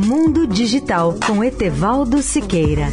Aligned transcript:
Mundo 0.00 0.46
Digital 0.46 1.16
com 1.26 1.42
Etevaldo 1.42 2.22
Siqueira. 2.22 2.86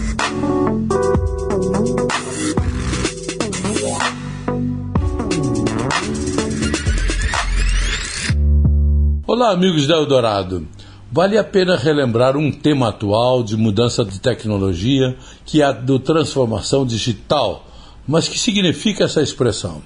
Olá, 9.28 9.52
amigos 9.52 9.86
da 9.86 9.94
Eldorado. 9.98 10.68
Vale 11.12 11.38
a 11.38 11.44
pena 11.44 11.78
relembrar 11.78 12.36
um 12.36 12.52
tema 12.52 12.90
atual 12.90 13.44
de 13.44 13.56
mudança 13.56 14.04
de 14.04 14.20
tecnologia, 14.20 15.16
que 15.46 15.62
é 15.62 15.66
a 15.66 15.72
do 15.72 16.00
transformação 16.00 16.88
digital. 16.88 17.68
Mas 18.08 18.28
que 18.28 18.40
significa 18.40 19.04
essa 19.04 19.22
expressão? 19.22 19.84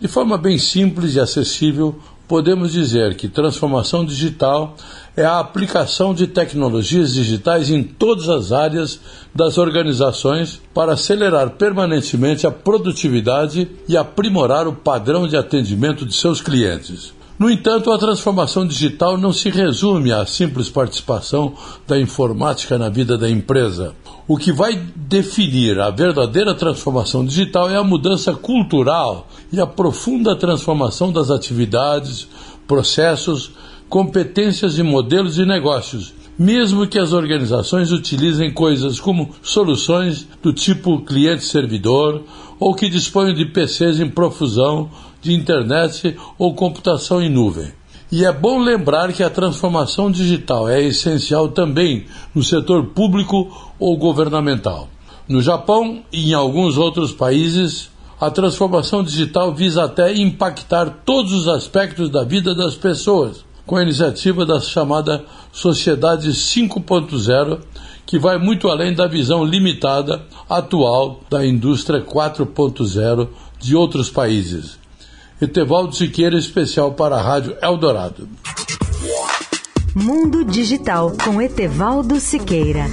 De 0.00 0.06
forma 0.06 0.38
bem 0.38 0.56
simples 0.56 1.16
e 1.16 1.20
acessível, 1.20 1.98
podemos 2.30 2.72
dizer 2.72 3.16
que 3.16 3.26
transformação 3.26 4.04
digital 4.04 4.76
é 5.16 5.24
a 5.24 5.40
aplicação 5.40 6.14
de 6.14 6.28
tecnologias 6.28 7.12
digitais 7.12 7.70
em 7.70 7.82
todas 7.82 8.28
as 8.28 8.52
áreas 8.52 9.00
das 9.34 9.58
organizações 9.58 10.62
para 10.72 10.92
acelerar 10.92 11.50
permanentemente 11.50 12.46
a 12.46 12.52
produtividade 12.52 13.68
e 13.88 13.96
aprimorar 13.96 14.68
o 14.68 14.72
padrão 14.72 15.26
de 15.26 15.36
atendimento 15.36 16.06
de 16.06 16.14
seus 16.14 16.40
clientes. 16.40 17.12
No 17.40 17.50
entanto, 17.50 17.90
a 17.90 17.96
transformação 17.96 18.66
digital 18.66 19.16
não 19.16 19.32
se 19.32 19.48
resume 19.48 20.12
à 20.12 20.26
simples 20.26 20.68
participação 20.68 21.54
da 21.88 21.98
informática 21.98 22.76
na 22.76 22.90
vida 22.90 23.16
da 23.16 23.30
empresa. 23.30 23.94
O 24.28 24.36
que 24.36 24.52
vai 24.52 24.76
definir 24.94 25.80
a 25.80 25.88
verdadeira 25.88 26.54
transformação 26.54 27.24
digital 27.24 27.70
é 27.70 27.76
a 27.76 27.82
mudança 27.82 28.34
cultural 28.34 29.26
e 29.50 29.58
a 29.58 29.66
profunda 29.66 30.36
transformação 30.36 31.10
das 31.10 31.30
atividades, 31.30 32.28
processos, 32.68 33.52
competências 33.88 34.76
e 34.76 34.82
modelos 34.82 35.36
de 35.36 35.46
negócios, 35.46 36.12
mesmo 36.38 36.86
que 36.86 36.98
as 36.98 37.14
organizações 37.14 37.90
utilizem 37.90 38.52
coisas 38.52 39.00
como 39.00 39.30
soluções 39.40 40.28
do 40.42 40.52
tipo 40.52 41.00
cliente-servidor 41.06 42.22
ou 42.60 42.74
que 42.74 42.90
disponham 42.90 43.34
de 43.34 43.46
PCs 43.46 43.98
em 43.98 44.10
profusão 44.10 44.90
de 45.22 45.32
internet 45.32 46.16
ou 46.38 46.54
computação 46.54 47.22
em 47.22 47.30
nuvem. 47.30 47.72
E 48.12 48.24
é 48.24 48.32
bom 48.32 48.58
lembrar 48.58 49.12
que 49.12 49.22
a 49.22 49.30
transformação 49.30 50.10
digital 50.10 50.68
é 50.68 50.82
essencial 50.82 51.48
também 51.48 52.06
no 52.34 52.42
setor 52.42 52.86
público 52.86 53.72
ou 53.78 53.96
governamental. 53.96 54.88
No 55.28 55.40
Japão 55.40 56.02
e 56.12 56.30
em 56.30 56.34
alguns 56.34 56.76
outros 56.76 57.12
países, 57.12 57.88
a 58.20 58.30
transformação 58.30 59.02
digital 59.02 59.54
visa 59.54 59.84
até 59.84 60.12
impactar 60.12 61.02
todos 61.06 61.32
os 61.32 61.48
aspectos 61.48 62.10
da 62.10 62.24
vida 62.24 62.54
das 62.54 62.74
pessoas, 62.74 63.44
com 63.64 63.76
a 63.76 63.82
iniciativa 63.82 64.44
da 64.44 64.60
chamada 64.60 65.24
Sociedade 65.52 66.30
5.0, 66.30 67.60
que 68.10 68.18
vai 68.18 68.38
muito 68.38 68.66
além 68.66 68.92
da 68.92 69.06
visão 69.06 69.44
limitada 69.44 70.20
atual 70.48 71.20
da 71.30 71.46
indústria 71.46 72.04
4.0 72.04 73.28
de 73.56 73.76
outros 73.76 74.10
países. 74.10 74.76
Etevaldo 75.40 75.94
Siqueira, 75.94 76.36
especial 76.36 76.90
para 76.90 77.14
a 77.14 77.22
Rádio 77.22 77.56
Eldorado. 77.62 78.28
Mundo 79.94 80.44
Digital 80.44 81.12
com 81.24 81.40
Etevaldo 81.40 82.18
Siqueira. 82.18 82.86